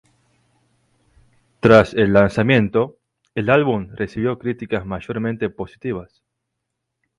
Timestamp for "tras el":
1.59-2.11